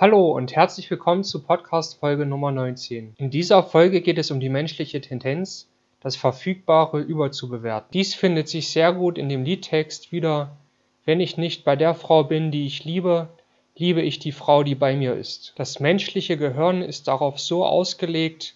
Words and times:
Hallo 0.00 0.32
und 0.32 0.56
herzlich 0.56 0.90
willkommen 0.90 1.24
zu 1.24 1.42
Podcast 1.42 2.00
Folge 2.00 2.24
Nummer 2.24 2.50
19. 2.52 3.16
In 3.18 3.28
dieser 3.28 3.62
Folge 3.62 4.00
geht 4.00 4.16
es 4.16 4.30
um 4.30 4.40
die 4.40 4.48
menschliche 4.48 5.02
Tendenz, 5.02 5.68
das 6.00 6.16
Verfügbare 6.16 7.00
überzubewerten. 7.00 7.90
Dies 7.92 8.14
findet 8.14 8.48
sich 8.48 8.70
sehr 8.70 8.94
gut 8.94 9.18
in 9.18 9.28
dem 9.28 9.44
Liedtext 9.44 10.10
wieder. 10.10 10.56
Wenn 11.04 11.20
ich 11.20 11.36
nicht 11.36 11.66
bei 11.66 11.76
der 11.76 11.94
Frau 11.94 12.24
bin, 12.24 12.50
die 12.50 12.64
ich 12.64 12.82
liebe, 12.82 13.28
liebe 13.76 14.00
ich 14.00 14.18
die 14.18 14.32
Frau, 14.32 14.62
die 14.62 14.74
bei 14.74 14.96
mir 14.96 15.16
ist. 15.16 15.52
Das 15.56 15.80
menschliche 15.80 16.38
Gehirn 16.38 16.80
ist 16.80 17.06
darauf 17.06 17.38
so 17.38 17.66
ausgelegt, 17.66 18.54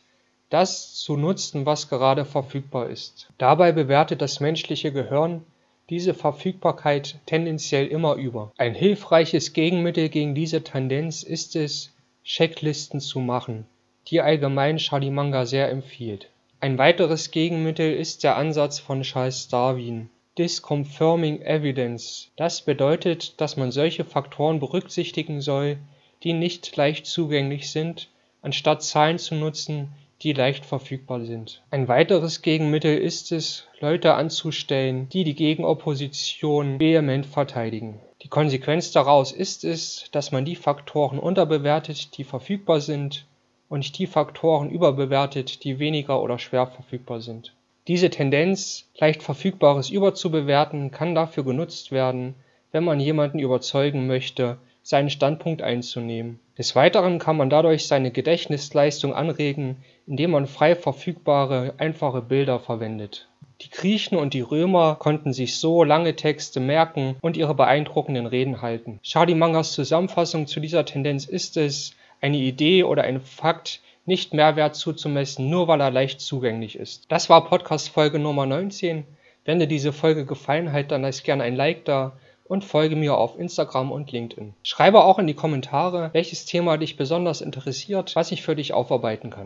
das 0.49 0.95
zu 0.95 1.19
nutzen, 1.19 1.67
was 1.67 1.91
gerade 1.91 2.25
verfügbar 2.25 2.89
ist. 2.89 3.29
Dabei 3.37 3.73
bewertet 3.73 4.23
das 4.23 4.41
menschliche 4.41 4.93
Gehirn 4.93 5.45
diese 5.91 6.15
Verfügbarkeit 6.15 7.19
tendenziell 7.27 7.87
immer 7.87 8.15
über. 8.15 8.53
Ein 8.57 8.75
hilfreiches 8.75 9.53
Gegenmittel 9.53 10.09
gegen 10.09 10.35
diese 10.35 10.65
Tendenz 10.65 11.23
ist 11.23 11.57
es, 11.57 11.93
Checklisten 12.25 13.01
zu 13.01 13.21
machen, 13.21 13.67
die 14.09 14.21
allgemein 14.21 14.79
Chalimanga 14.79 15.45
sehr 15.45 15.71
empfiehlt. 15.71 16.31
Ein 16.61 16.79
weiteres 16.79 17.31
Gegenmittel 17.31 17.93
ist 17.93 18.25
der 18.25 18.37
Ansatz 18.37 18.79
von 18.79 19.03
Charles 19.03 19.49
Darwin, 19.49 20.09
Disconfirming 20.39 21.43
Evidence. 21.43 22.31
Das 22.37 22.63
bedeutet, 22.63 23.41
dass 23.41 23.57
man 23.59 23.71
solche 23.71 24.05
Faktoren 24.05 24.61
berücksichtigen 24.61 25.43
soll, 25.43 25.77
die 26.23 26.33
nicht 26.33 26.75
leicht 26.77 27.05
zugänglich 27.05 27.71
sind, 27.71 28.09
anstatt 28.41 28.83
Zahlen 28.83 29.19
zu 29.19 29.35
nutzen, 29.35 29.93
die 30.25 30.33
leicht 30.33 30.65
verfügbar 30.65 31.25
sind. 31.25 31.63
Ein 31.71 31.87
weiteres 31.87 32.43
Gegenmittel 32.43 32.97
ist 32.97 33.31
es, 33.31 33.69
Leute 33.79 34.15
anzustellen, 34.15 35.09
die 35.11 35.23
die 35.23 35.35
Gegenopposition 35.35 36.81
vehement 36.81 37.27
verteidigen. 37.27 38.01
Die 38.23 38.29
Konsequenz 38.29 38.91
daraus 38.91 39.33
ist 39.33 39.65
es, 39.65 40.07
dass 40.11 40.33
man 40.33 40.47
die 40.47 40.57
Faktoren 40.57 41.19
unterbewertet, 41.19 42.17
die 42.17 42.25
verfügbar 42.25 42.81
sind, 42.81 43.27
und 43.69 43.99
die 43.99 44.07
Faktoren 44.07 44.71
überbewertet, 44.71 45.65
die 45.65 45.79
weniger 45.79 46.23
oder 46.23 46.39
schwer 46.39 46.67
verfügbar 46.67 47.21
sind. 47.21 47.55
Diese 47.87 48.09
Tendenz, 48.09 48.89
leicht 48.97 49.23
Verfügbares 49.23 49.91
überzubewerten, 49.91 50.91
kann 50.91 51.15
dafür 51.15 51.45
genutzt 51.45 51.93
werden, 51.93 52.35
wenn 52.73 52.85
man 52.85 52.99
jemanden 52.99 53.39
überzeugen 53.39 54.07
möchte, 54.07 54.57
seinen 54.85 55.11
Standpunkt 55.11 55.63
einzunehmen. 55.63 56.39
Des 56.57 56.77
Weiteren 56.77 57.19
kann 57.19 57.37
man 57.37 57.51
dadurch 57.51 57.89
seine 57.89 58.13
Gedächtnisleistung 58.13 59.15
anregen, 59.15 59.79
indem 60.07 60.31
man 60.31 60.47
frei 60.47 60.77
verfügbare, 60.77 61.75
einfache 61.79 62.21
Bilder 62.21 62.61
verwendet. 62.61 63.27
Die 63.63 63.71
Griechen 63.71 64.19
und 64.19 64.35
die 64.35 64.43
Römer 64.43 64.97
konnten 64.97 65.33
sich 65.33 65.57
so 65.59 65.85
lange 65.85 66.15
Texte 66.17 66.61
merken 66.61 67.17
und 67.23 67.37
ihre 67.37 67.55
beeindruckenden 67.55 68.27
Reden 68.27 68.61
halten. 68.61 69.01
Charlie 69.03 69.35
Mangas 69.35 69.73
Zusammenfassung 69.73 70.47
zu 70.47 70.61
dieser 70.61 70.85
Tendenz 70.85 71.25
ist 71.25 71.57
es, 71.57 71.95
eine 72.21 72.37
Idee 72.37 72.85
oder 72.85 73.05
ein 73.05 73.21
Fakt 73.21 73.81
nicht 74.07 74.35
Mehrwert 74.35 74.77
zuzumessen, 74.77 75.49
nur 75.49 75.67
weil 75.67 75.81
er 75.81 75.91
leicht 75.91 76.21
zugänglich 76.21 76.77
ist. 76.77 77.07
Das 77.09 77.31
war 77.31 77.49
Podcast 77.49 77.89
Folge 77.89 78.19
Nummer 78.19 78.45
19. 78.45 79.05
Wenn 79.47 79.59
dir 79.59 79.67
diese 79.67 79.93
Folge 79.93 80.27
gefallen 80.27 80.73
hat, 80.73 80.91
dann 80.91 81.03
lass 81.03 81.23
gerne 81.23 81.43
ein 81.43 81.57
Like 81.57 81.85
da 81.85 82.13
und 82.45 82.65
folge 82.65 82.97
mir 82.97 83.17
auf 83.17 83.39
Instagram 83.39 83.91
und 83.91 84.13
LinkedIn. 84.13 84.55
Schreibe 84.63 85.03
auch 85.03 85.19
in 85.19 85.27
die 85.27 85.35
Kommentare, 85.35 86.11
welches 86.13 86.45
Thema 86.45 86.77
dich 86.77 86.97
besonders 86.97 87.41
interessiert, 87.41 88.15
was 88.15 88.33
ich 88.33 88.43
für 88.43 88.55
dich 88.55 88.73
aufarbeiten 88.75 89.31
kann. 89.31 89.43